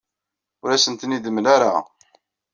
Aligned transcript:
Ur 0.63 0.69
asen-ten-id-temla 0.71 1.49
ara. 1.55 1.71